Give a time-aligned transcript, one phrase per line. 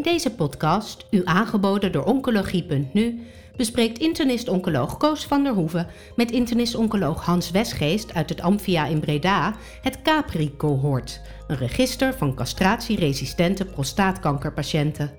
[0.00, 3.20] In deze podcast, u aangeboden door Oncologie.nu,
[3.56, 9.54] bespreekt internist-oncoloog Koos van der Hoeven met internist-oncoloog Hans Westgeest uit het Amphia in Breda
[9.82, 15.12] het Capri-cohort, een register van castratieresistente prostaatkankerpatiënten.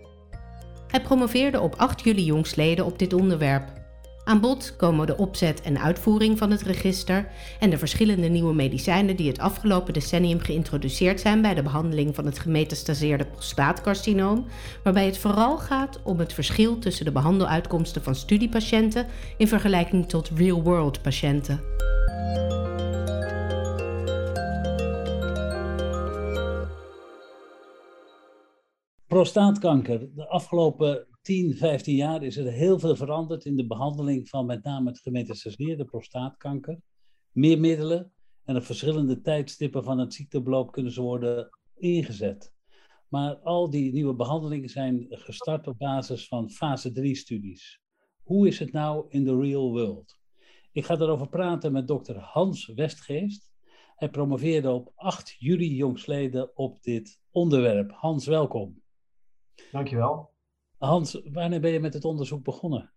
[0.87, 3.80] Hij promoveerde op 8 juli jongstleden op dit onderwerp.
[4.23, 7.27] Aan bod komen de opzet en uitvoering van het register
[7.59, 12.25] en de verschillende nieuwe medicijnen die het afgelopen decennium geïntroduceerd zijn bij de behandeling van
[12.25, 14.45] het gemetastaseerde prostaatcarcinoom,
[14.83, 20.31] waarbij het vooral gaat om het verschil tussen de behandeluitkomsten van studiepatiënten in vergelijking tot
[20.35, 21.61] real-world patiënten.
[29.07, 29.99] Prostaatkanker.
[30.15, 34.63] De afgelopen 10, 15 jaar is er heel veel veranderd in de behandeling van met
[34.63, 36.79] name het gemetastaseerde prostaatkanker.
[37.31, 38.13] Meer middelen
[38.43, 42.53] en op verschillende tijdstippen van het ziektebeloop kunnen ze worden ingezet.
[43.07, 47.81] Maar al die nieuwe behandelingen zijn gestart op basis van fase 3 studies.
[48.23, 50.19] Hoe is het nou in de real world?
[50.71, 53.51] Ik ga daarover praten met dokter Hans Westgeest.
[53.95, 57.91] Hij promoveerde op 8 juli jongsleden op dit onderwerp.
[57.91, 58.81] Hans, welkom.
[59.71, 60.30] Dankjewel.
[60.81, 62.91] Hans, wanneer ben je met het onderzoek begonnen?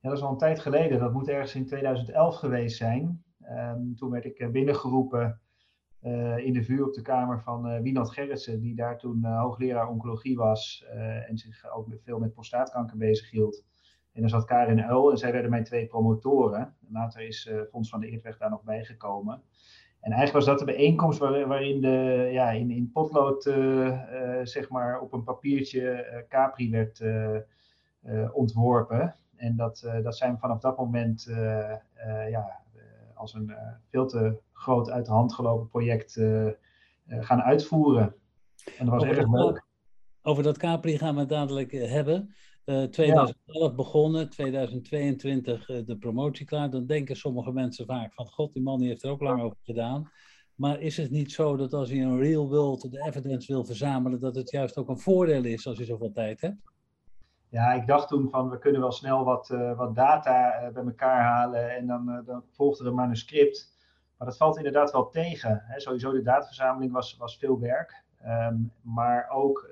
[0.00, 0.98] Ja, dat is al een tijd geleden.
[0.98, 3.24] Dat moet ergens in 2011 geweest zijn.
[3.50, 5.40] Um, toen werd ik eh, binnengeroepen
[6.02, 9.88] uh, in de vuur op de kamer van uh, Wienand Gerritsen, die daar toen hoogleraar
[9.88, 10.84] oncologie was
[11.28, 13.64] en zich ook veel met prostaatkanker bezig hield.
[14.12, 16.76] En dan zat Karin Uil en zij werden mijn twee promotoren.
[16.88, 19.42] Later is Fons van de Eertweg daar nog bijgekomen.
[20.06, 24.68] En eigenlijk was dat de bijeenkomst waarin de, ja, in, in potlood uh, uh, zeg
[24.68, 27.02] maar op een papiertje uh, Capri werd
[28.32, 29.16] ontworpen.
[29.36, 31.26] En dat, dat zijn we vanaf dat moment
[32.30, 32.60] ja,
[33.14, 33.54] als een
[33.90, 36.20] veel te groot uit de hand gelopen project
[37.06, 38.14] gaan uitvoeren.
[38.78, 39.64] En dat was over erg leuk.
[40.22, 42.34] Over dat Capri gaan we het dadelijk hebben.
[42.66, 43.74] Uh, 2011 ja.
[43.74, 46.70] begonnen, 2022 uh, de promotie klaar.
[46.70, 49.56] Dan denken sommige mensen vaak van, god, die man die heeft er ook lang over
[49.62, 50.10] gedaan.
[50.54, 54.20] Maar is het niet zo dat als je een real world de evidence wil verzamelen,
[54.20, 56.56] dat het juist ook een voordeel is als je zoveel tijd hebt?
[57.48, 61.22] Ja, ik dacht toen van, we kunnen wel snel wat, uh, wat data bij elkaar
[61.22, 63.74] halen en dan, dan volgt er een manuscript.
[64.16, 65.62] Maar dat valt inderdaad wel tegen.
[65.66, 65.80] Hè.
[65.80, 68.04] Sowieso de dataverzameling was, was veel werk.
[68.24, 69.70] Um, maar ook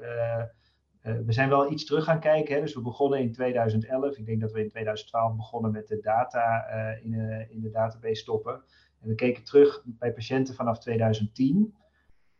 [1.04, 2.54] we zijn wel iets terug gaan kijken.
[2.54, 2.60] Hè?
[2.60, 4.16] Dus we begonnen in 2011.
[4.16, 7.70] Ik denk dat we in 2012 begonnen met de data uh, in, uh, in, de
[7.70, 8.62] database stoppen.
[9.00, 11.74] En we keken terug bij patiënten vanaf 2010.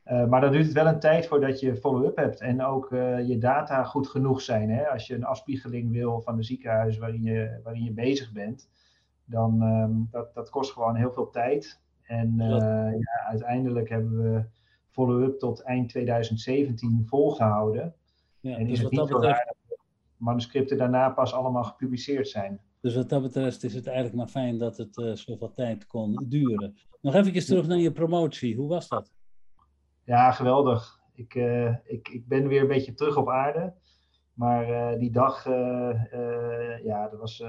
[0.04, 2.88] maar dan duurt het wel een tijd voordat je follow-up hebt en ook
[3.26, 4.70] je data goed genoeg zijn.
[4.70, 4.88] Hè?
[4.88, 8.68] Als je een afspiegeling wil van de ziekenhuis waarin je, waarin je bezig bent,
[9.24, 11.80] dan um, dat, dat kost gewoon heel veel tijd.
[12.02, 14.44] En ja, uiteindelijk hebben we
[14.88, 17.94] follow-up tot eind 2017 volgehouden.
[18.44, 19.46] Ja, en dus is het niet betreft...
[19.46, 19.78] dat de
[20.16, 22.60] manuscripten daarna pas allemaal gepubliceerd zijn.
[22.80, 26.24] Dus wat dat betreft is het eigenlijk maar fijn dat het uh, zoveel tijd kon
[26.28, 26.76] duren.
[27.00, 28.56] Nog even terug naar je promotie.
[28.56, 29.12] Hoe was dat?
[30.04, 31.00] Ja, geweldig.
[31.14, 33.74] Ik, uh, ik, ik ben weer een beetje terug op aarde.
[34.34, 35.44] Maar uh, die dag,
[36.84, 37.44] ja, dat was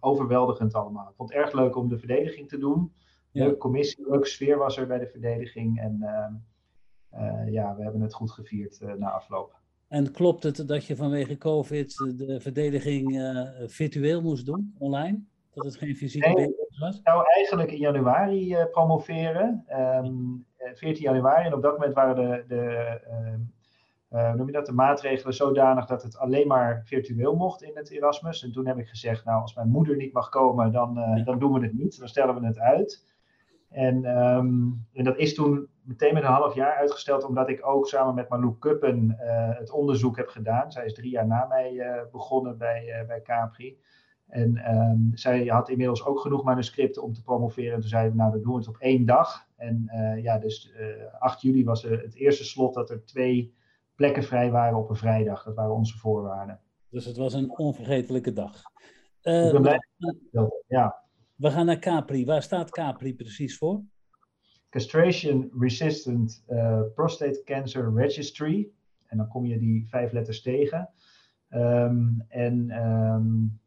[0.00, 1.08] overweldigend allemaal.
[1.08, 2.92] Ik vond het erg leuk om de verdediging te doen.
[3.32, 5.80] Leuke commissie, leuke sfeer was er bij de verdediging.
[5.80, 6.32] En ehm,
[7.46, 9.62] ja, we hebben het goed gevierd uh, na afloop.
[9.88, 13.34] En klopt het dat je vanwege COVID de verdediging
[13.66, 15.20] virtueel moest doen, online?
[15.54, 16.96] Dat het geen fysieke nee, was?
[16.96, 19.64] Ik zou eigenlijk in januari promoveren,
[20.04, 21.46] um, 14 januari.
[21.46, 23.00] En op dat moment waren de, de
[24.36, 28.42] noem je dat, de maatregelen zodanig dat het alleen maar virtueel mocht in het Erasmus.
[28.42, 30.94] En toen heb ik gezegd, nou, als mijn moeder niet mag komen, dan,
[31.24, 31.98] dan doen we het niet.
[31.98, 33.14] Dan stellen we het uit.
[33.70, 37.88] En, um, en dat is toen meteen met een half jaar uitgesteld, omdat ik ook
[37.88, 40.72] samen met Malou Kuppen uh, het onderzoek heb gedaan.
[40.72, 43.78] Zij is drie jaar na mij uh, begonnen bij, uh, bij Capri.
[44.26, 47.72] En um, zij had inmiddels ook genoeg manuscripten om te promoveren.
[47.72, 49.46] En toen zeiden we, nou, dan doen we het op één dag.
[49.56, 49.90] En
[50.22, 50.72] ja, dus
[51.18, 53.54] 8 juli was het eerste slot dat er twee
[53.94, 55.44] plekken vrij waren op een vrijdag.
[55.44, 56.60] Dat waren onze voorwaarden.
[56.88, 58.62] Dus het was een onvergetelijke dag.
[59.20, 59.78] ik ben blij
[60.66, 61.02] ja.
[61.34, 62.24] We gaan naar Capri.
[62.24, 63.82] Waar staat Capri precies voor?
[64.74, 68.68] Castration Resistant uh, Prostate Cancer Registry.
[69.06, 70.90] En dan kom je die vijf letters tegen.
[71.50, 73.60] Um, en um,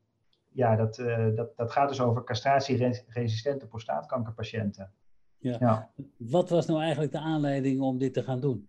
[0.52, 4.92] ja, dat, uh, dat, dat gaat dus over castratieresistente prostaatkankerpatiënten.
[5.38, 5.58] Ja.
[5.60, 5.92] ja.
[6.18, 8.68] Wat was nou eigenlijk de aanleiding om dit te gaan doen?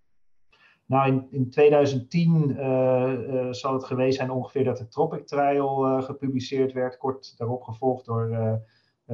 [0.86, 6.72] Nou, in, in 2010 uh, zal het geweest zijn ongeveer dat de Tropic Trial gepubliceerd
[6.72, 6.96] werd.
[6.96, 8.54] Kort daarop gevolgd door eh,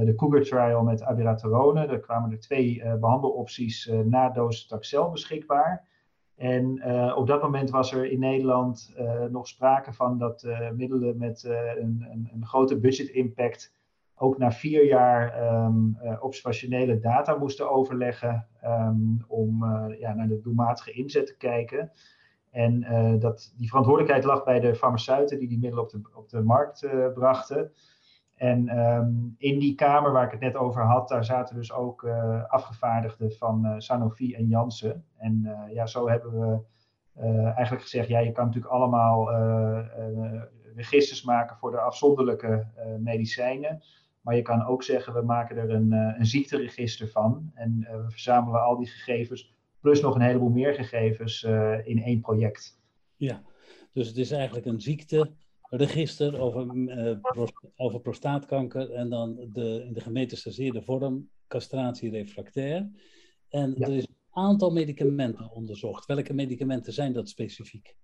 [0.02, 1.87] de Cougar Trial met abiraterone.
[1.87, 5.93] Er kwamen er twee uh, behandelopties uh, na docetaxel beschikbaar.
[6.37, 6.85] En
[7.17, 8.94] op dat moment was er in Nederland
[9.31, 10.46] nog sprake van dat
[10.76, 13.75] middelen met een, een, een, grote budget impact
[14.14, 18.96] ook na vier jaar um, observationele data moesten overleggen ehm,
[19.26, 19.64] om
[19.99, 21.93] ja, naar de doelmatige inzet te kijken.
[22.50, 22.87] En
[23.19, 26.88] dat, die verantwoordelijkheid lag bij de farmaceuten die die middelen op de, op de markt
[27.14, 27.73] brachten.
[28.34, 32.02] En um, in die kamer waar ik het net over had, daar zaten dus ook
[32.02, 35.04] uh, afgevaardigden van Sanofi en Janssen.
[35.16, 36.60] En ja, zo hebben we
[37.54, 39.31] eigenlijk gezegd, ja, je kan natuurlijk allemaal
[40.75, 42.66] registers maken voor de afzonderlijke
[42.98, 43.82] medicijnen.
[44.20, 47.50] Maar je kan ook zeggen, we maken er een, een ziekteregister van.
[47.54, 49.54] En we verzamelen al die gegevens
[49.84, 52.81] plus nog een heleboel meer gegevens uh, in één project.
[53.16, 53.42] Ja,
[53.92, 54.81] dus het is eigenlijk een
[55.69, 57.16] ziekteregister over, uh,
[57.76, 62.90] over prostaatkanker en dan de, in de gemetastaseerde vorm castratie refractair.
[63.49, 66.06] En er is een aantal medicamenten onderzocht.
[66.06, 67.96] Welke medicamenten zijn dat specifiek?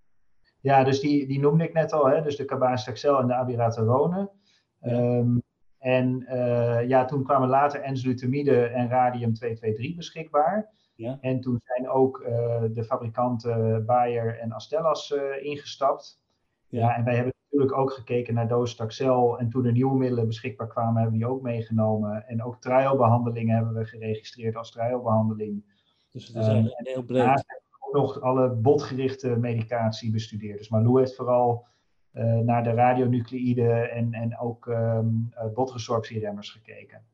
[0.59, 2.21] Ja, dus die, die noemde ik net al, hè?
[2.21, 4.31] dus de cabazitaxel en de abiraterone.
[4.79, 5.17] Ja.
[5.17, 5.41] Um,
[5.77, 10.69] en uh, ja, toen kwamen later enzalutamide en radium-223 beschikbaar.
[10.95, 11.17] Ja.
[11.21, 16.21] En toen zijn ook uh, de fabrikanten Bayer en Astellas ingestapt.
[16.67, 16.79] Ja.
[16.79, 16.95] ja.
[16.95, 17.30] en wij hebben
[17.61, 19.39] natuurlijk ook gekeken naar docetaxel.
[19.39, 22.27] En toen er nieuwe middelen beschikbaar kwamen, hebben we die ook meegenomen.
[22.27, 25.63] En ook trialbehandelingen hebben we geregistreerd als trialbehandeling.
[26.11, 27.17] Dus het is um, heel breed.
[27.17, 30.57] Daarnaast hebben we ook nog alle botgerichte medicatie bestudeerd.
[30.57, 31.65] Dus Malou heeft vooral
[32.13, 37.05] uh, naar de radionucleïde en, en ook um, botresorptieremmers gekeken.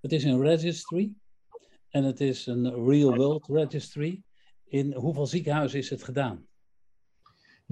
[0.00, 1.12] Het is een registry.
[1.88, 4.22] En het is een real world registry.
[4.64, 6.46] In hoeveel ziekenhuizen is het gedaan?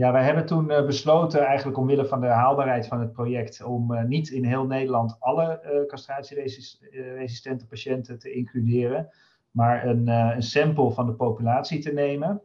[0.00, 3.93] Ja, wij hebben toen uh, besloten, eigenlijk omwille van de haalbaarheid van het project, om
[3.93, 9.08] uh, niet in heel Nederland alle uh, castratieresistente patiënten te includeren,
[9.50, 12.41] maar een, een, sample van de populatie te nemen.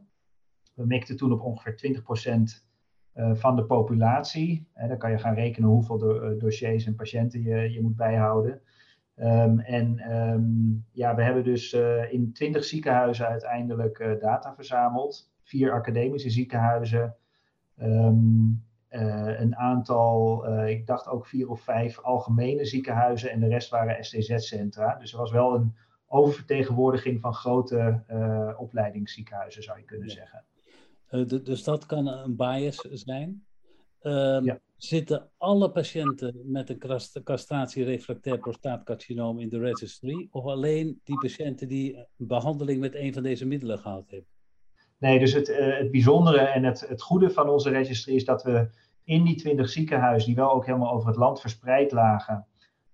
[0.74, 2.04] We mikten toen op ongeveer
[3.14, 4.68] 20% van de populatie.
[4.88, 8.62] dan kan je gaan rekenen hoeveel do dossiers en patiënten je, je moet bijhouden.
[9.18, 11.74] Um, en um, ja, we hebben dus
[12.10, 15.32] in 20 ziekenhuizen uiteindelijk data verzameld.
[15.44, 17.16] Vier academische ziekenhuizen.
[17.82, 23.32] Um, uh, een aantal, ik dacht ook vier of vijf algemene ziekenhuizen.
[23.32, 24.96] En de rest waren STZ-centra.
[24.96, 25.76] Dus er was wel een
[26.08, 28.04] oververtegenwoordiging van grote
[28.58, 30.44] opleidingsziekenhuizen, zou je kunnen zeggen.
[31.44, 33.46] dus dat kan een bias zijn?
[34.02, 34.60] Ja.
[34.78, 40.28] Zitten alle patiënten met een castratie-refractair prostaatcarcinoom in de registry?
[40.32, 44.35] Of alleen die patiënten die behandeling met een van deze middelen gehad hebben?
[44.98, 48.44] Nee, dus het, uh, het bijzondere en het, het goede van onze registry is dat
[48.44, 48.70] we
[49.04, 52.48] in die 20 ziekenhuizen, die wel ook helemaal over het land verspreid lagen,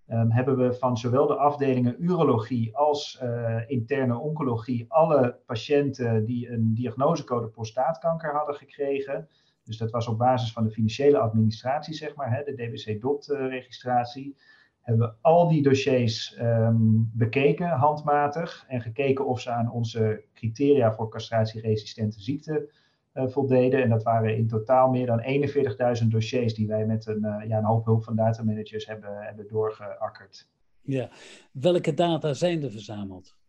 [0.07, 6.49] um, hebben we van zowel de afdelingen urologie als uh, interne oncologie alle patiënten die
[6.49, 9.27] een diagnosecode prostaatkanker hadden gekregen,
[9.63, 14.37] dus dat was op basis van de financiële administratie, zeg maar, hè, de DBC-DOT-registratie.
[14.81, 20.93] Hebben we al die dossiers um, bekeken, handmatig, en gekeken of ze aan onze criteria
[20.93, 22.69] voor castratieresistente ziekte
[23.13, 23.83] uh, voldeden.
[23.83, 25.23] En dat waren in totaal meer dan
[26.01, 29.47] 41.000 dossiers die wij met een, uh, ja, een hoop hulp van datamanagers hebben, hebben
[29.47, 30.49] doorgeakkerd.
[30.81, 31.09] Ja,
[31.51, 33.39] welke data zijn er verzameld?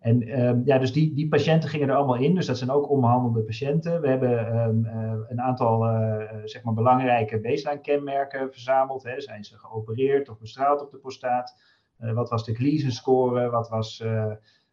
[0.00, 2.34] En um, ja, dus die, die patiënten gingen er allemaal in.
[2.34, 4.00] Dus dat zijn ook onbehandelde patiënten.
[4.00, 9.02] We hebben um, uh, een aantal uh, zeg maar belangrijke baseline kenmerken verzameld.
[9.02, 9.20] Hè.
[9.20, 11.56] Zijn ze geopereerd of bestraald op de prostaat?
[12.00, 13.50] Uh, wat was de Gleason score?
[13.50, 14.04] Wat was,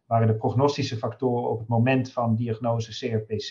[0.06, 3.50] waren de prognostische factoren op het moment van diagnose CRPC?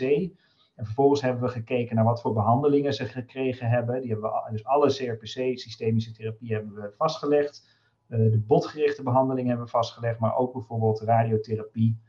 [0.75, 4.01] En vervolgens hebben we gekeken naar wat voor behandelingen ze gekregen hebben.
[4.01, 7.76] Die hebben we, dus alle CRPC, systemische therapie, hebben we vastgelegd.
[8.07, 11.99] Eh, de botgerichte behandeling hebben we vastgelegd, maar ook bijvoorbeeld radiotherapie.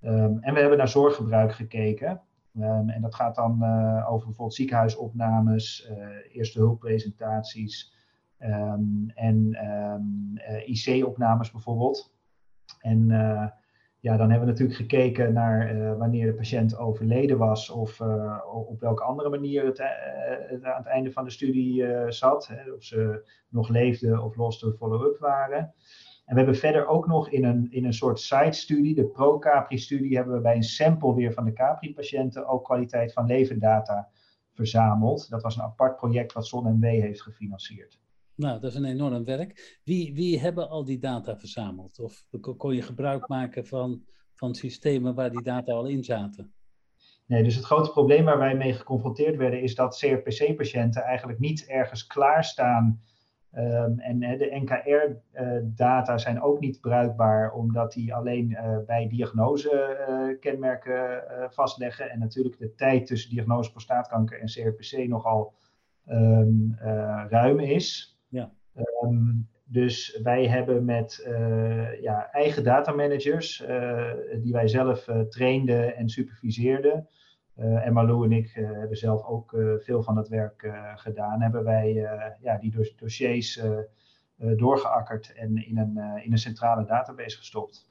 [0.00, 2.20] Um, en we hebben naar zorggebruik gekeken.
[2.58, 7.94] Um, en dat gaat dan uh, over bijvoorbeeld ziekenhuisopnames, uh, eerste hulppresentaties
[8.38, 9.58] um, en
[10.64, 12.14] IC-opnames bijvoorbeeld.
[12.80, 13.10] En
[14.04, 18.38] ja, dan hebben we natuurlijk gekeken naar uh, wanneer de patiënt overleden was of uh,
[18.68, 19.86] op welke andere manier het, uh,
[20.48, 22.46] het, aan het einde van de studie zat.
[22.46, 25.58] Hè, of ze nog leefden of los de follow-up waren.
[26.24, 30.34] En we hebben verder ook nog in een, in een soort site-studie, de pro-Capri-studie, hebben
[30.34, 34.08] we bij een sample weer van de Capri-patiënten ook kwaliteit van levendata
[34.52, 35.30] verzameld.
[35.30, 38.02] Dat was een apart project wat ZonMW heeft gefinancierd.
[38.36, 39.80] Nou, dat is een enorm werk.
[39.84, 41.98] Wie, wie hebben al die data verzameld?
[41.98, 42.26] Of
[42.56, 46.52] kon je gebruik maken van, van systemen waar die data al in zaten?
[47.26, 51.66] Nee, dus het grote probleem waar wij mee geconfronteerd werden is dat CRPC-patiënten eigenlijk niet
[51.66, 53.00] ergens klaarstaan
[53.54, 62.10] Ehm, en de NKR-data zijn ook niet bruikbaar, omdat die alleen bij diagnose kenmerken vastleggen.
[62.10, 65.54] En natuurlijk de tijd tussen diagnose prostaatkanker en CRPC nogal
[66.08, 66.76] um,
[67.28, 68.13] ruim is.
[68.34, 68.52] Ja.
[69.02, 74.10] Um, dus wij hebben met uh, ja, eigen datamanagers, uh,
[74.42, 77.08] die wij zelf uh, trainden en superviseerden.
[77.56, 81.42] en Malou en ik hebben zelf ook veel van het werk gedaan.
[81.42, 81.92] Hebben wij
[82.40, 83.62] ja, die dossiers
[84.36, 87.90] doorgeakkerd en in een, in een centrale database gestopt.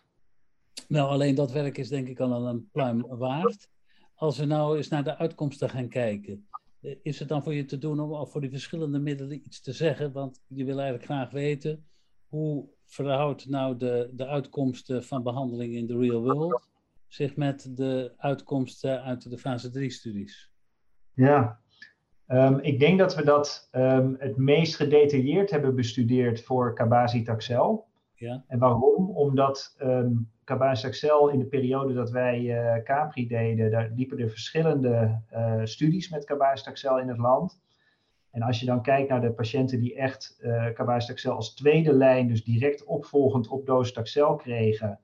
[0.88, 3.70] Nou, alleen dat werk is denk ik al een pluim waard.
[4.16, 6.48] Als we nou eens naar de uitkomsten gaan kijken.
[6.84, 9.74] Eh, is het dan voor je te doen om voor die verschillende middelen iets te
[9.74, 10.12] zeggen?
[10.12, 11.86] Want je wil eigenlijk graag weten
[12.28, 16.70] hoe verhoudt nou de, de uitkomsten van behandeling in de real world
[17.08, 20.52] zich met de uitkomsten uit de fase 3-studies?
[21.14, 21.60] Ja,
[22.28, 27.88] um, ik denk dat we dat um, het meest gedetailleerd hebben bestudeerd voor Cabazitaxel.
[28.24, 28.44] Ja.
[28.48, 29.10] En waarom?
[29.10, 35.22] Omdat um, Cabazitaxel in de periode dat wij uh, Capri deden, daar liepen er verschillende
[35.34, 37.62] uh, studies met Cabazitaxel in het land.
[38.32, 42.44] En als je dan kijkt naar de patiënten die echt uh, als tweede lijn, dus
[42.44, 45.00] direct opvolgend op docetaxel kregen,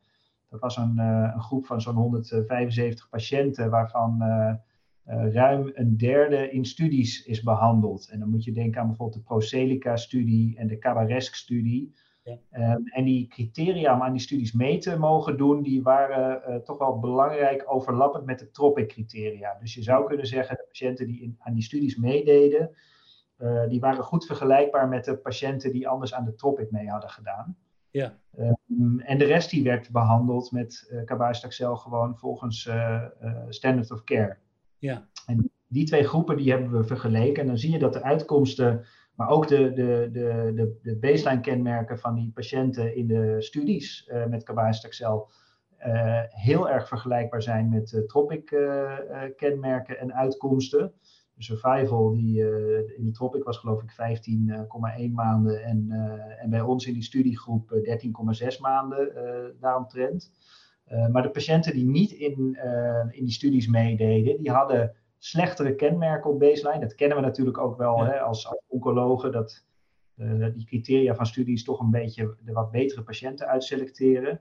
[0.50, 4.24] dat was een, een groep van zo'n 175 patiënten, waarvan
[5.32, 8.10] ruim een derde in studies is behandeld.
[8.10, 11.94] En dan moet je denken aan bijvoorbeeld de Procelica-studie en de Cabaresque-studie.
[12.52, 16.56] Ehm, en die criteria om aan die studies mee te mogen doen, die waren uh,
[16.56, 19.58] toch wel belangrijk overlappend met de TROPIC-criteria.
[19.60, 22.76] Dus je zou kunnen zeggen, de patiënten die in, aan die studies meededen,
[23.38, 27.10] uh, die waren goed vergelijkbaar met de patiënten die anders aan de TROPIC mee hadden
[27.10, 27.58] gedaan.
[27.92, 28.18] Ja.
[28.38, 32.70] Um, en de rest die werd behandeld met uh, gewoon volgens
[33.50, 34.38] standard of care.
[34.78, 35.08] Ja.
[35.26, 38.86] En die twee groepen die hebben we vergeleken en dan zie je dat de uitkomsten
[39.20, 44.10] maar ook de, de, de, de, de baseline kenmerken van die patiënten in de studies
[44.12, 45.30] uh, met Cabazitaxel
[45.88, 48.46] uh, heel erg vergelijkbaar zijn met Tropic
[49.36, 50.94] kenmerken en uitkomsten.
[51.34, 52.40] De survival die
[52.98, 54.20] in de Tropic was geloof ik
[55.08, 55.92] 15,1 maanden en,
[56.40, 57.72] en bij ons in die studiegroep
[58.54, 59.12] 13,6 maanden
[59.60, 60.32] daaromtrent.
[61.12, 62.58] maar de patiënten die niet in,
[63.12, 66.80] in die studies meededen, die hadden slechtere kenmerken op baseline.
[66.80, 69.66] Dat kennen we natuurlijk ook wel hè, als, als oncologen, dat
[70.16, 74.40] uh, die criteria van studies toch een beetje de wat betere patiënten uitselecteren.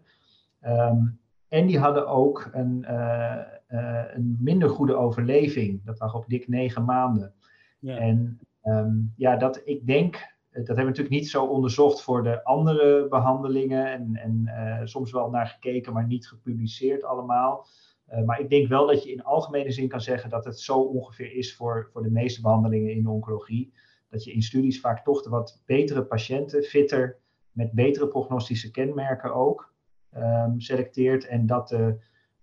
[0.66, 3.37] Um, en die hadden ook een, uh,
[3.68, 5.85] uh, een minder goede overleving.
[5.85, 7.35] Dat lag op dik negen maanden.
[7.78, 7.97] Ja.
[7.97, 10.12] En um, ja, dat ik denk,
[10.50, 13.92] dat hebben we natuurlijk niet zo onderzocht voor de andere behandelingen.
[13.92, 17.66] En, en soms wel naar gekeken, maar niet gepubliceerd allemaal.
[18.12, 20.78] Uh, maar ik denk wel dat je in algemene zin kan zeggen dat het zo
[20.78, 23.72] ongeveer is voor, voor de meeste behandelingen in de oncologie.
[24.10, 27.18] Dat je in studies vaak toch de wat betere patiënten, fitter,
[27.52, 29.74] met betere prognostische kenmerken ook,
[30.16, 31.26] um, selecteert.
[31.26, 31.96] En dat de,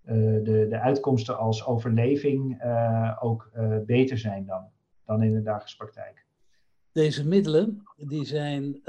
[0.05, 3.51] uh, de, de uitkomsten als overleving uh, ook
[3.85, 4.69] beter zijn dan,
[5.05, 6.25] dan in de dagelijkse praktijk.
[6.91, 8.81] Deze middelen die zijn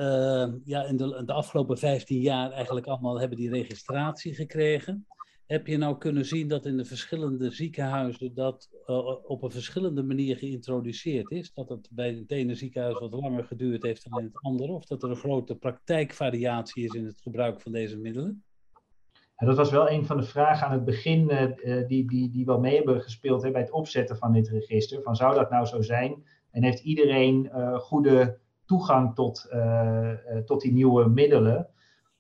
[0.65, 5.07] ja, in de, de afgelopen 15 jaar eigenlijk allemaal hebben die registratie gekregen
[5.47, 10.03] heb je nou kunnen zien dat in de verschillende ziekenhuizen dat uh, op een verschillende
[10.03, 11.53] manier geïntroduceerd is?
[11.53, 14.73] Dat het bij het ene ziekenhuis wat langer geduurd heeft dan in het andere?
[14.73, 18.45] Of dat er een grote praktijkvariatie is in het gebruik van deze middelen?
[19.37, 22.61] Dat was wel een van de vragen aan het begin uh, die, die, die wel
[22.61, 25.03] mee hebben gespeeld bij het opzetten van dit register.
[25.03, 26.25] Van zou dat nou zo zijn?
[26.51, 29.49] En heeft iedereen uh, goede toegang tot,
[30.45, 31.69] tot die nieuwe middelen?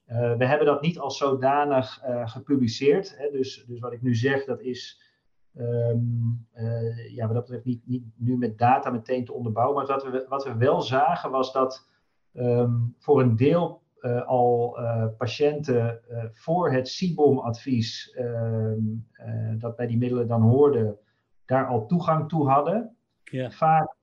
[0.08, 3.16] Uh, we hebben dat niet als zodanig uh, gepubliceerd.
[3.18, 5.02] Hè, dus, dus wat ik nu zeg, dat is
[5.58, 9.76] um, uh, ja, wat dat betreft niet, niet nu met data meteen te onderbouwen.
[9.76, 11.88] Maar wat we, wat we wel zagen was dat
[12.34, 13.84] um, voor een deel
[14.26, 14.78] al
[15.18, 16.00] patiënten
[16.32, 18.80] voor het CIBOM-advies, ehm,
[19.58, 20.98] dat bij die middelen dan hoorden,
[21.44, 22.96] daar al toegang toe hadden.
[23.24, 23.50] Ja.
[23.50, 23.94] Vaak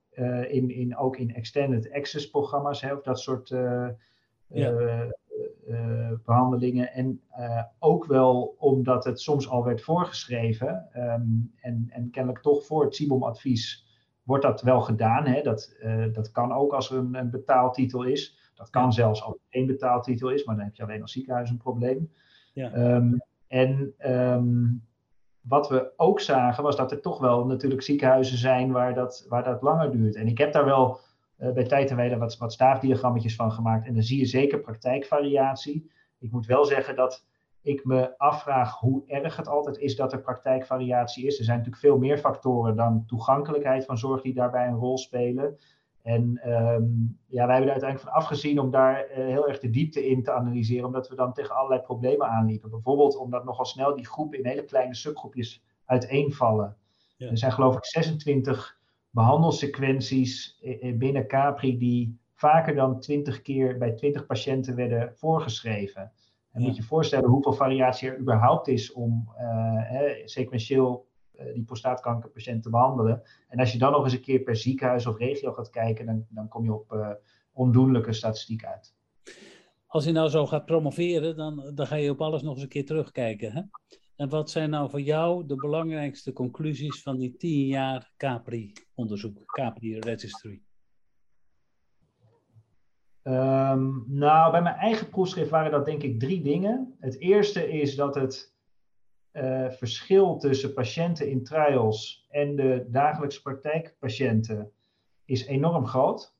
[0.48, 3.48] in, in, ook in extended access programma's, hè, of dat soort
[4.46, 4.72] ja.
[5.68, 6.92] Eh, behandelingen.
[6.92, 10.88] En eh, ook wel omdat het soms al werd voorgeschreven.
[10.92, 11.22] Ehm,
[11.60, 13.86] en, en kennelijk toch voor het CIBOM-advies
[14.22, 15.26] wordt dat wel gedaan.
[15.26, 15.42] Hè?
[15.42, 18.52] Dat, eh, dat kan ook als er een, een betaaltitel is.
[18.54, 21.50] Dat kan zelfs als er geen betaaltitel is, maar dan heb je alleen als ziekenhuis
[21.50, 22.10] een probleem.
[22.52, 22.94] Ja.
[22.94, 24.84] Um, en um,
[25.40, 29.44] wat we ook zagen was dat er toch wel natuurlijk ziekenhuizen zijn waar dat, waar
[29.44, 30.16] dat langer duurt.
[30.16, 30.98] En ik heb daar wel
[31.38, 33.86] uh, bij tijd en wat, wat staafdiagrammetjes van gemaakt.
[33.86, 35.90] En dan zie je zeker praktijkvariatie.
[36.18, 37.26] Ik moet wel zeggen dat
[37.62, 41.38] ik me afvraag hoe erg het altijd is dat er praktijkvariatie is.
[41.38, 45.58] Er zijn natuurlijk veel meer factoren dan toegankelijkheid van zorg die daarbij een rol spelen.
[46.02, 46.84] En ehm,
[47.26, 50.32] ja, wij hebben er uiteindelijk van afgezien om daar heel erg de diepte in te
[50.32, 52.70] analyseren, omdat we dan tegen allerlei problemen aanliepen.
[52.70, 56.76] Bijvoorbeeld omdat nogal snel die groepen in hele kleine subgroepjes uiteenvallen.
[57.18, 58.78] Er zijn geloof ik 26
[59.14, 60.58] behandelsequenties
[60.98, 66.12] binnen Capri die vaker dan 20 keer bij 20 patiënten werden voorgeschreven.
[66.52, 71.64] En moet je je voorstellen hoeveel variatie er überhaupt is om uh, sequentieel uh, die
[71.64, 73.22] prostaatkankerpatiënt te behandelen.
[73.48, 76.26] En als je dan nog eens een keer per ziekenhuis of regio gaat kijken, dan,
[76.28, 77.10] dan kom je op uh,
[77.52, 78.94] ondoenlijke statistiek uit.
[79.86, 82.68] Als je nou zo gaat promoveren, dan, dan ga je op alles nog eens een
[82.68, 83.52] keer terugkijken.
[83.52, 83.62] Hè?
[84.16, 90.62] En wat zijn nou voor jou de belangrijkste conclusies van die tien jaar Capri-onderzoek, Capri-registry?
[93.22, 96.96] Um, nou, bij mijn eigen proefschrift waren dat denk ik drie dingen.
[97.00, 98.54] Het eerste is dat het
[99.32, 104.72] uh, verschil tussen patiënten in trials en de dagelijkse praktijkpatiënten
[105.24, 106.36] is enorm groot.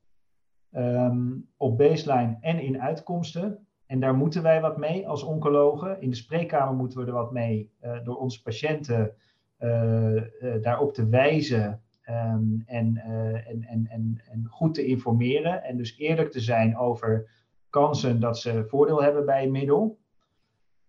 [0.73, 3.67] Um, op baseline en in uitkomsten.
[3.87, 6.01] En daar moeten wij wat mee als oncologen.
[6.01, 9.15] In de spreekkamer moeten we er wat mee uh, door onze patiënten
[9.61, 10.23] uh,
[10.63, 11.79] daarop te wijzen
[12.11, 15.63] Um, en, uh, en, en, en, en goed te informeren.
[15.63, 17.31] En dus eerlijk te zijn over
[17.71, 19.99] kansen dat ze voordeel hebben bij een middel.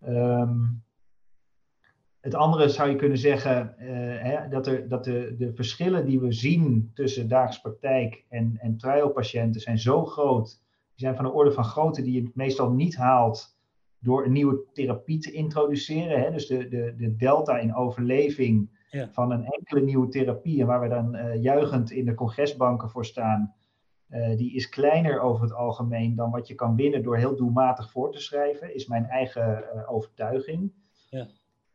[0.07, 0.83] Um,
[2.19, 3.87] het andere zou je kunnen zeggen uh,
[4.21, 8.77] hè, dat, er, dat de, de verschillen die we zien tussen dagelijks praktijk en, en
[8.77, 10.63] trialpatiënten zijn zo groot.
[10.95, 13.57] Die zijn van de orde van grootte die je meestal niet haalt
[13.99, 16.21] door een nieuwe therapie te introduceren.
[16.21, 16.31] Hè.
[16.31, 18.69] Dus de, de, de delta in overleving
[19.11, 23.05] van een enkele nieuwe therapie, en waar we dan uh, juichend in de congresbanken voor
[23.05, 23.53] staan,
[24.09, 27.91] uh, die is kleiner over het algemeen dan wat je kan winnen door heel doelmatig
[27.91, 30.71] voor te schrijven, is mijn eigen uh, overtuiging.
[31.09, 31.27] Ja.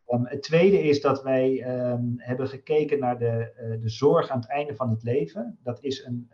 [0.07, 4.49] Um, het tweede is dat wij um, hebben gekeken naar de, de zorg aan het
[4.49, 5.59] einde van het leven.
[5.63, 6.31] Dat is een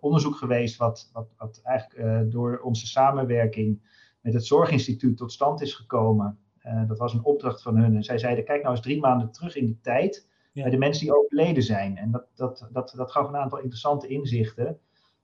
[0.00, 3.80] onderzoek geweest wat, wat, wat eigenlijk door onze samenwerking
[4.24, 6.38] met het Zorginstituut tot stand is gekomen.
[6.66, 7.96] Uh, dat was een opdracht van hun.
[7.96, 10.62] En zij zeiden: kijk nou eens drie maanden terug in de tijd ja.
[10.62, 11.96] bij de mensen die overleden zijn.
[11.96, 14.78] En dat, dat, dat, dat gaf een aantal interessante inzichten.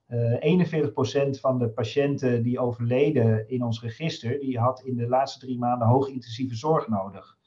[0.09, 5.39] Uh, 41% van de patiënten die overleden in ons register, die had in de laatste
[5.39, 7.39] drie maanden hoogintensieve zorg nodig.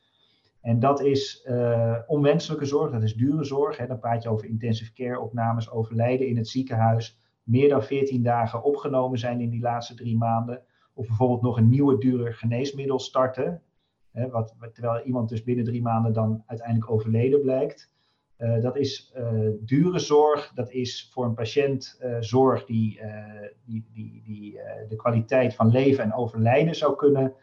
[0.63, 3.77] En dat is uh, onwenselijke zorg, dat is dure zorg.
[3.77, 3.87] Hè.
[3.87, 8.63] Dan praat je over intensive care opnames, overlijden in het ziekenhuis, meer dan 14 dagen
[8.63, 10.61] opgenomen zijn in die laatste drie maanden.
[10.93, 13.61] Of bijvoorbeeld nog een nieuwe dure geneesmiddel starten.
[14.11, 17.91] Hè, wat, terwijl iemand dus binnen drie maanden dan uiteindelijk overleden blijkt.
[18.37, 23.01] Uh, dat is uh, dure zorg, dat is voor een patiënt zorg die,
[23.65, 27.33] die, die, die de kwaliteit van leven en overlijden zou kunnen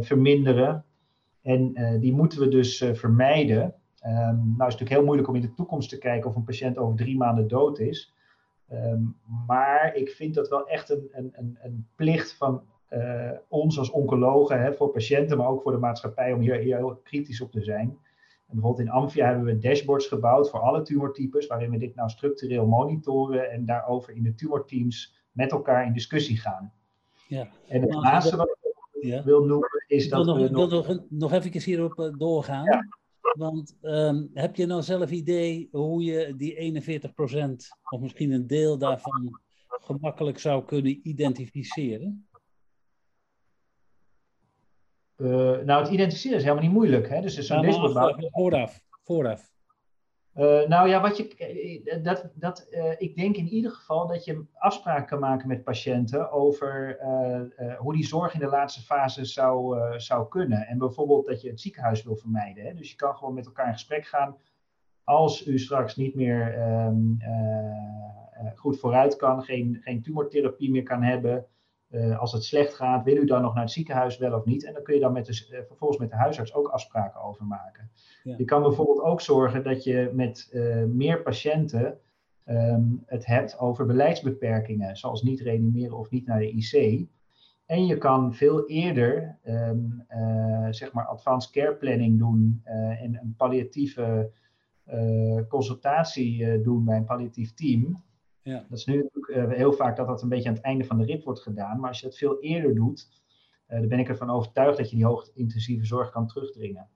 [0.00, 0.84] verminderen.
[1.48, 3.62] En die moeten we dus vermijden.
[3.62, 6.44] Um, nou is het natuurlijk heel moeilijk om in de toekomst te kijken of een
[6.44, 8.14] patiënt over drie maanden dood is.
[8.72, 13.90] Um, maar ik vind dat wel echt een, een, een plicht van uh, ons als
[13.90, 17.52] oncologen, hè, voor patiënten, maar ook voor de maatschappij, om hier, hier heel kritisch op
[17.52, 17.88] te zijn.
[18.46, 22.08] En bijvoorbeeld in Amphia hebben we dashboards gebouwd voor alle tumortypes, waarin we dit nou
[22.08, 26.72] structureel monitoren en daarover in de tumorteams met elkaar in discussie gaan.
[27.28, 27.48] Ja.
[27.68, 28.67] En het laatste wat ik
[29.00, 29.24] ja.
[29.24, 30.26] wil noemen is dat.
[30.26, 32.64] Nog, ik wil nog, nog, nog even hierop uh, doorgaan.
[32.64, 32.86] Ja.
[33.38, 37.10] Want um, heb je nou zelf idee hoe je die 41%
[37.90, 42.28] of misschien een deel daarvan gemakkelijk zou kunnen identificeren?
[45.16, 47.08] Uh, nou, het identificeren is helemaal niet moeilijk.
[47.08, 47.20] Hè?
[47.20, 48.28] Dus er is zo'n ja, dashboard.
[48.30, 49.50] Vooraf, vooraf.
[50.38, 54.24] Uh, nou ja, wat je, eh, dat, dat, uh, ik denk in ieder geval dat
[54.24, 56.98] je afspraken kan maken met patiënten over
[57.78, 60.66] hoe die zorg in de laatste fase zou, zou kunnen.
[60.66, 62.64] En bijvoorbeeld dat je het ziekenhuis wil vermijden.
[62.64, 62.74] Hè?
[62.74, 64.36] Dus je kan gewoon met elkaar in gesprek gaan.
[65.04, 67.18] Als u straks niet meer um,
[68.54, 71.46] goed vooruit kan, geen, geen tumortherapie meer kan hebben,
[71.90, 74.64] uh, als het slecht gaat, wil u dan nog naar het ziekenhuis wel of niet?
[74.64, 77.44] En dan kun je dan met de, uh, vervolgens met de huisarts ook afspraken over
[77.44, 77.90] maken.
[78.22, 78.34] Ja.
[78.38, 81.98] Je kan bijvoorbeeld ook zorgen dat je met uh, meer patiënten
[82.46, 87.06] um, het hebt over beleidsbeperkingen, zoals niet reanimeren of niet naar de IC.
[87.66, 90.04] En je kan veel eerder um,
[90.70, 94.30] zeg maar advanced care planning doen en een palliatieve
[95.48, 98.02] consultatie doen bij een palliatief team.
[98.48, 98.64] Ja.
[98.68, 101.04] Dat is nu uh, heel vaak dat dat een beetje aan het einde van de
[101.04, 101.80] rit wordt gedaan.
[101.80, 103.08] Maar als je dat veel eerder doet,
[103.68, 106.88] uh, dan ben ik ervan overtuigd dat je die hoogintensieve zorg kan terugdringen.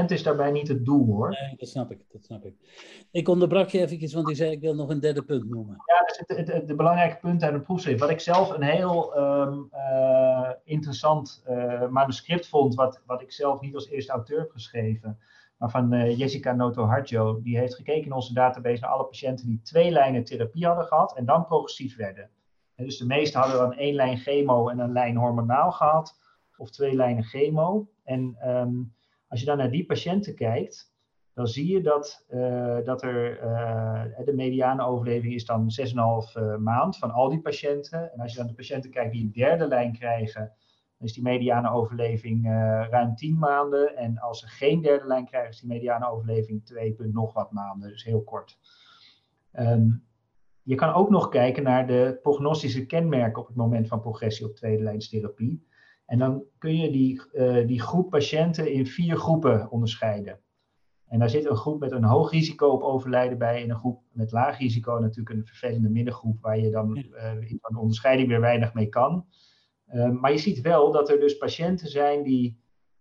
[0.00, 1.28] 0% is daarbij niet het doel hoor.
[1.28, 2.04] Nee, dat snap ik.
[2.12, 2.54] Dat snap ik.
[3.10, 5.76] Ik onderbrak je eventjes, want je zei ik wil nog een derde punt noemen.
[5.86, 8.00] Ja, dat is het, het, het, de belangrijke punt uit de proefschrift.
[8.00, 11.42] Wat ik zelf een heel um, uh, interessant
[11.90, 15.18] manuscript vond, wat, wat ik zelf niet als eerste auteur heb geschreven
[15.60, 17.40] maar van uh, Jessica Noto Harjo.
[17.42, 21.16] Die heeft gekeken in onze database naar alle patiënten die twee lijnen therapie hadden gehad
[21.16, 22.30] en dan progressief werden.
[22.74, 26.18] En dus de meeste hadden dan één lijn chemo en een lijn hormonaal gehad,
[26.56, 27.88] of twee lijnen chemo.
[28.04, 28.74] En ehm,
[29.28, 30.94] als je dan naar die patiënten kijkt,
[31.34, 35.94] dan zie je dat, uh, dat er uh, de mediane overleving is dan 6,5
[36.58, 38.12] maand van al die patiënten.
[38.12, 40.52] En als je dan de patiënten kijkt die een derde lijn krijgen,
[41.00, 42.50] dan is die mediane overleving uh,
[42.90, 43.96] ruim 10 maanden.
[43.96, 47.88] En als ze geen derde lijn krijgen, is die mediane overleving 2, nog wat maanden.
[47.88, 48.58] Dus heel kort.
[49.52, 50.04] Um,
[50.62, 54.56] je kan ook nog kijken naar de prognostische kenmerken op het moment van progressie op
[54.56, 55.66] tweede lijnstherapie.
[56.06, 60.40] En dan kun je die, uh, die groep patiënten in vier groepen onderscheiden.
[61.06, 64.02] En daar zit een groep met een hoog risico op overlijden bij en een groep
[64.12, 68.40] met laag risico, natuurlijk een vervelende middengroep waar je dan uh, van de onderscheiding weer
[68.40, 69.26] weinig mee kan.
[69.94, 72.60] Uh, maar je ziet wel dat er dus patiënten zijn die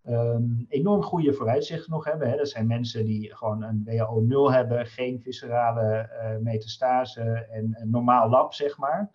[0.10, 2.30] um, enorm goede vooruitzichten nog hebben.
[2.30, 2.38] Hè.
[2.38, 7.22] Dat zijn mensen die gewoon een WHO 0 hebben, geen viscerale uh, metastase
[7.52, 9.12] en een normaal lab, zeg maar.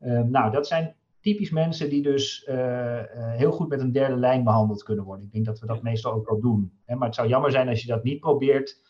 [0.00, 4.16] Um, nou, dat zijn typisch mensen die dus uh, uh, heel goed met een derde
[4.16, 5.26] lijn behandeld kunnen worden.
[5.26, 6.72] Ik denk dat we dat meestal ook wel doen.
[6.84, 6.94] Hè.
[6.94, 8.80] Maar het zou jammer zijn als je dat niet probeert.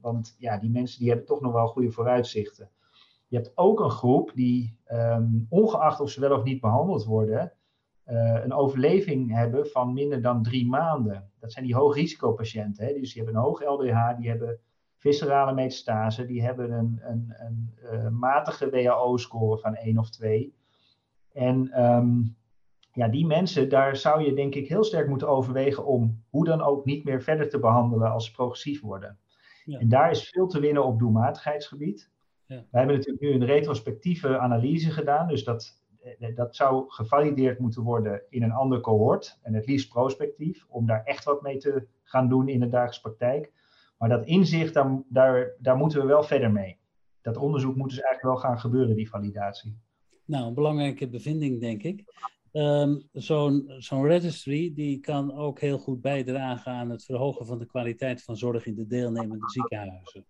[0.00, 2.70] Want ja, die mensen die hebben toch nog wel goede vooruitzichten.
[3.28, 7.52] Je hebt ook een groep die, um, ongeacht of ze wel of niet behandeld worden,
[8.06, 11.30] uh, een overleving hebben van minder dan drie maanden.
[11.40, 12.86] Dat zijn die hoogrisicopatiënten.
[12.86, 12.92] Hè?
[12.92, 14.58] Dus die hebben een hoog LDH, die hebben
[14.96, 20.54] viscerale metastase, die hebben een, een, een uh, matige WHO-score van 1 of 2.
[21.32, 22.36] En um,
[22.92, 26.62] ja, die mensen, daar zou je denk ik heel sterk moeten overwegen om hoe dan
[26.62, 29.18] ook niet meer verder te behandelen als ze progressief worden.
[29.64, 29.78] Ja.
[29.78, 32.10] En daar is veel te winnen op doelmatigheidsgebied.
[32.48, 32.64] Ja.
[32.70, 35.82] Wij hebben natuurlijk nu een retrospectieve analyse gedaan, dus dat,
[36.34, 41.04] dat zou gevalideerd moeten worden in een ander cohort en het liefst prospectief, om daar
[41.04, 43.52] echt wat mee te gaan doen in de dagelijkse praktijk.
[43.98, 46.78] Maar dat inzicht, daar, daar, daar moeten we wel verder mee.
[47.20, 49.78] Dat onderzoek moet dus eigenlijk wel gaan gebeuren, die validatie.
[50.24, 52.04] Nou, een belangrijke bevinding, denk ik.
[52.52, 57.66] Um, Zo'n zo registry die kan ook heel goed bijdragen aan het verhogen van de
[57.66, 60.26] kwaliteit van zorg in de deelnemende ziekenhuizen.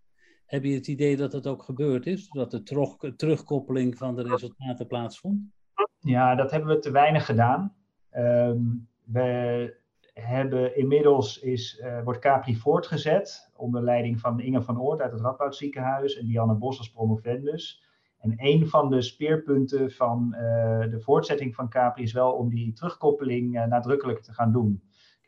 [0.48, 2.28] Heb je het idee dat dat ook gebeurd is?
[2.28, 5.40] Dat de terug, terugkoppeling van de resultaten plaatsvond?
[5.98, 7.74] Ja, dat hebben we te weinig gedaan.
[8.16, 9.76] Um, we
[10.12, 15.20] hebben inmiddels is, uh, wordt Capri voortgezet onder leiding van Inge van Oort uit het
[15.20, 17.82] Radboud ziekenhuis en Dianne Bos als promovendus.
[18.18, 20.38] En een van de speerpunten van uh,
[20.90, 24.82] de voortzetting van Capri is wel om die terugkoppeling uh, nadrukkelijk te gaan doen.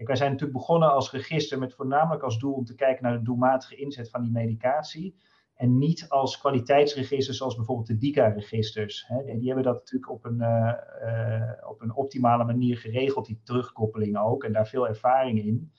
[0.06, 3.24] Wij zijn natuurlijk begonnen als register met voornamelijk als doel om te kijken naar de
[3.24, 5.16] doelmatige inzet van die medicatie.
[5.54, 9.06] En niet als kwaliteitsregisters zoals bijvoorbeeld de DICA-registers.
[9.24, 10.72] Die hebben dat natuurlijk op een, uh,
[11.04, 14.44] uh, op een optimale manier geregeld, die terugkoppeling ook.
[14.44, 15.72] En daar veel ervaring in.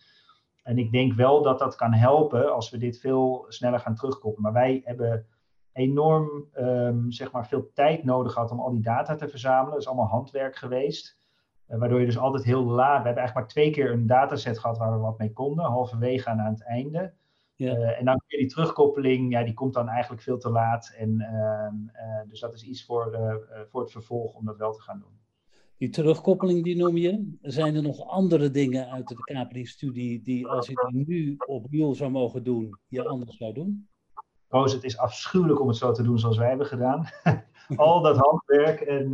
[0.63, 4.51] En ik denk wel dat dat kan helpen als we dit veel sneller gaan terugkoppelen.
[4.51, 5.27] Maar wij hebben
[5.73, 9.71] enorm um, zeg maar veel tijd nodig gehad om al die data te verzamelen.
[9.71, 11.20] Dat is allemaal handwerk geweest.
[11.79, 13.01] Waardoor je dus altijd heel laat.
[13.01, 16.29] We hebben eigenlijk maar twee keer een dataset gehad waar we wat mee konden, halverwege
[16.29, 17.13] en aan het einde.
[17.55, 17.77] Ja.
[17.77, 20.93] Uh, en dan kun je die terugkoppeling, ja, die komt dan eigenlijk veel te laat.
[20.97, 21.67] En, uh,
[22.03, 23.19] uh, dus dat is iets voor,
[23.69, 25.19] voor het vervolg om dat wel te gaan doen.
[25.77, 27.37] Die terugkoppeling die noem je.
[27.41, 32.11] Zijn er nog andere dingen uit de Capri-studie die als je die nu opnieuw zou
[32.11, 33.89] mogen doen, je anders zou doen?
[34.47, 37.07] Roos, het is afschuwelijk om het zo te doen zoals wij hebben gedaan.
[37.75, 39.13] Al dat handwerk en...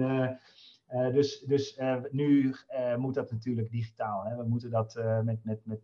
[0.94, 4.24] Uh, dus dus uh, nu uh, moet dat natuurlijk digitaal.
[4.24, 4.36] Hè?
[4.36, 5.82] We moeten dat met, met, met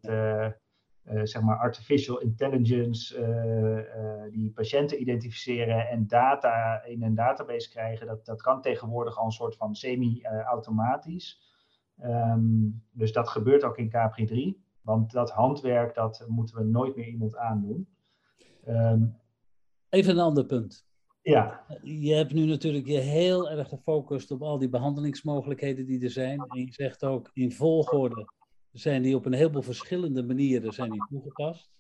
[1.23, 3.15] zeg maar artificial intelligence,
[4.31, 8.07] die patiënten identificeren en data in een database krijgen.
[8.07, 11.41] Dat, dat kan tegenwoordig al een soort van semi-automatisch.
[12.03, 14.63] Um, dus dat gebeurt ook in Capri 3.
[14.81, 17.87] Want dat handwerk, dat moeten we nooit meer iemand aandoen.
[18.67, 19.17] Um,
[19.89, 20.85] Even een ander punt.
[21.23, 21.65] Ja.
[21.83, 26.39] Je hebt nu natuurlijk je heel erg gefocust op al die behandelingsmogelijkheden die er zijn.
[26.39, 28.27] En je zegt ook in volgorde
[28.71, 31.71] zijn die op een heleboel verschillende manieren zijn die toegepast.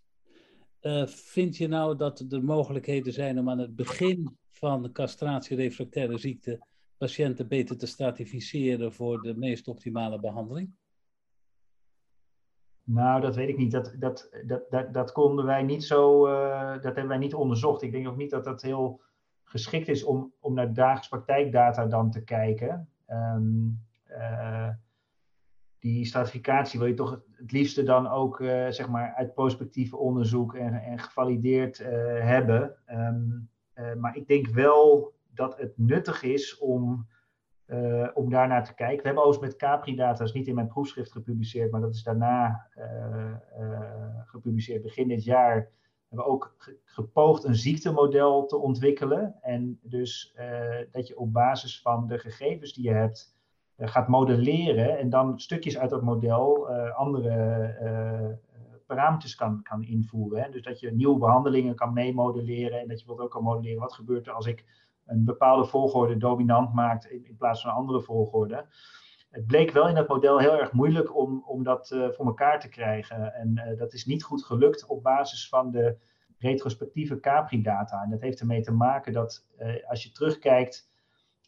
[0.81, 6.17] Uh, vind je nou dat er mogelijkheden zijn om aan het begin van de castratie-refractaire
[6.17, 6.59] ziekte
[6.97, 10.75] patiënten beter te stratificeren voor de meest optimale behandeling?
[12.83, 13.71] Nou, dat weet ik niet.
[13.71, 17.81] Dat, dat, dat, dat, dat konden wij niet zo, uh, dat hebben wij niet onderzocht.
[17.81, 19.01] Ik denk ook niet dat dat heel
[19.53, 22.89] geschikt is om, om naar dagelijks praktijkdata dan te kijken.
[23.07, 24.69] Um, uh,
[25.79, 30.55] die stratificatie wil je toch het liefste dan ook uh, zeg maar uit prospectief onderzoek
[30.55, 31.87] en, en gevalideerd uh,
[32.19, 32.75] hebben.
[32.87, 33.49] Um,
[33.99, 37.07] maar ik denk wel dat het nuttig is om
[38.13, 38.97] om daarnaar te kijken.
[38.97, 42.03] We hebben overigens met Capri-data, dat is niet in mijn proefschrift gepubliceerd, maar dat is
[42.03, 42.67] daarna
[44.25, 45.69] gepubliceerd begin dit jaar.
[46.13, 49.35] We hebben ook gepoogd een ziektemodel te ontwikkelen.
[49.41, 50.35] En dus
[50.91, 53.35] dat je op basis van de gegevens die je hebt,
[53.77, 58.31] gaat modelleren en dan stukjes uit dat model andere
[58.85, 60.43] parameters kan, kan invoeren.
[60.43, 60.49] Hè?
[60.49, 63.93] Dus dat je nieuwe behandelingen kan meemodelleren en dat je bijvoorbeeld ook kan modelleren wat
[63.93, 64.65] gebeurt er als ik
[65.05, 68.65] een bepaalde volgorde dominant maakt in, in plaats van een andere volgorde.
[69.33, 72.59] Het bleek wel in dat model heel erg moeilijk om, om dat uh, voor elkaar
[72.59, 73.33] te krijgen.
[73.33, 75.97] En uh, dat is niet goed gelukt op basis van de
[76.37, 78.03] retrospectieve Capri-data.
[78.03, 80.89] En dat heeft ermee te maken dat uh, als je terugkijkt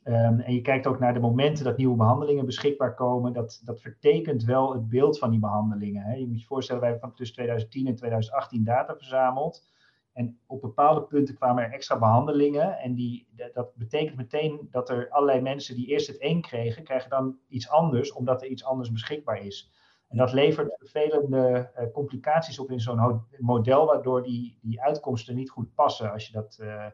[0.04, 3.82] um, en je kijkt ook naar de momenten dat nieuwe behandelingen beschikbaar komen, dat, dat
[3.82, 6.04] vertekent wel het beeld van die behandelingen.
[6.04, 6.14] Hè.
[6.14, 9.68] Je moet je voorstellen, wij hebben tussen 2010 en 2018 data verzameld.
[10.16, 12.78] En op bepaalde punten kwamen er extra behandelingen.
[12.78, 17.10] En die, dat betekent meteen dat er allerlei mensen die eerst het een kregen, krijgen
[17.10, 19.72] dan iets anders, omdat er iets anders beschikbaar is.
[20.08, 25.50] En dat levert vervelende uh, complicaties op in zo'n model, waardoor die, die uitkomsten niet
[25.50, 26.86] goed passen als je dat uh,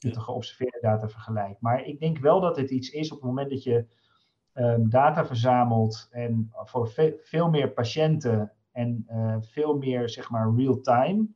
[0.00, 1.60] met de geobserveerde data vergelijkt.
[1.60, 3.86] Maar ik denk wel dat het iets is op het moment dat je
[4.54, 10.54] um, data verzamelt en voor ve veel meer patiënten en uh, veel meer zeg maar
[10.56, 11.28] real-time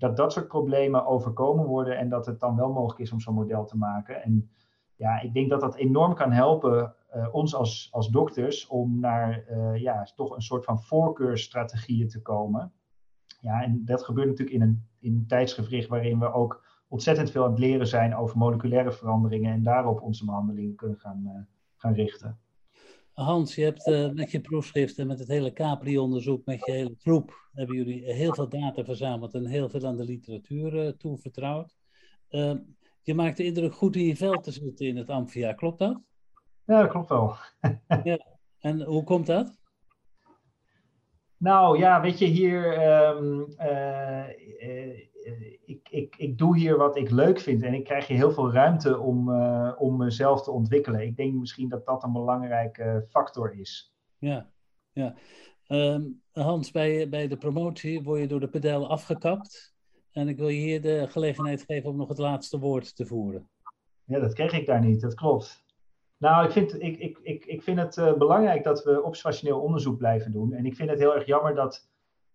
[0.00, 3.34] dat dat soort problemen overkomen worden en dat het dan wel mogelijk is om zo'n
[3.34, 4.22] model te maken.
[4.22, 4.50] En
[4.94, 9.44] ja, ik denk dat dat enorm kan helpen uh, ons als, als dokters om naar
[9.50, 12.72] uh, ja, toch een soort van voorkeursstrategieën te komen.
[13.40, 17.44] Ja, en dat gebeurt natuurlijk in een, in een tijdsgevricht waarin we ook ontzettend veel
[17.44, 21.42] aan het leren zijn over moleculaire veranderingen en daarop onze behandelingen kunnen gaan, uh,
[21.76, 22.38] gaan richten.
[23.22, 27.48] Hans, je hebt uh, met je proefschriften, met het hele Capri-onderzoek, met je hele groep,
[27.52, 31.76] hebben jullie heel veel data verzameld en heel veel aan de literatuur uh, toevertrouwd.
[32.30, 32.54] Uh,
[33.02, 36.00] je maakt de indruk goed in je veld te zitten in het Amphia, klopt dat?
[36.64, 37.34] Ja, dat klopt wel.
[38.04, 38.26] ja.
[38.58, 39.58] En hoe komt dat?
[41.36, 43.46] Nou ja, weet je, hier um,
[45.64, 48.52] ik, ik, ik doe hier wat ik leuk vind en ik krijg hier heel veel
[48.52, 51.00] ruimte om, uh, om mezelf te ontwikkelen.
[51.00, 53.94] Ik denk misschien dat dat een belangrijke factor is.
[54.18, 54.50] Ja,
[54.92, 55.14] ja.
[55.68, 59.74] Um, Hans, bij, bij de promotie word je door de pedel afgekapt.
[60.12, 63.48] En ik wil je hier de gelegenheid geven om nog het laatste woord te voeren.
[64.04, 65.64] Ja, dat kreeg ik daar niet, dat klopt.
[66.16, 69.98] Nou, ik vind, ik, ik, ik, ik vind het uh, belangrijk dat we observationeel onderzoek
[69.98, 70.52] blijven doen.
[70.52, 71.88] En ik vind het heel erg jammer dat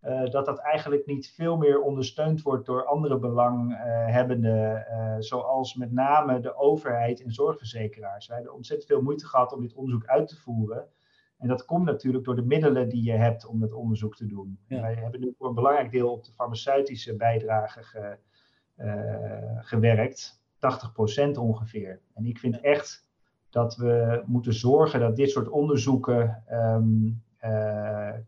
[0.05, 6.39] dat dat eigenlijk niet veel meer ondersteund wordt door andere belanghebbenden, uh, zoals met name
[6.39, 8.27] de overheid en zorgverzekeraars.
[8.27, 10.87] Wij hebben ontzettend veel moeite gehad om dit onderzoek uit te voeren.
[11.37, 14.59] En dat komt natuurlijk door de middelen die je hebt om dat onderzoek te doen.
[14.67, 14.81] Ja.
[14.81, 18.17] Wij hebben nu voor een belangrijk deel op de farmaceutische bijdrage ge,
[18.77, 22.01] uh, gewerkt, 80% ongeveer.
[22.13, 23.09] En ik vind echt
[23.49, 27.11] dat we moeten zorgen dat dit soort onderzoeken um, uh,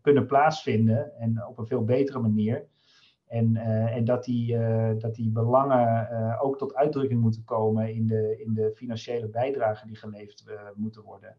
[0.00, 2.66] kunnen plaatsvinden en op een veel betere manier.
[3.28, 8.06] En, uh, en dat, die, uh, dat die belangen ook tot uitdrukking moeten komen in
[8.06, 11.36] de, in de financiële bijdragen die geleverd moeten worden.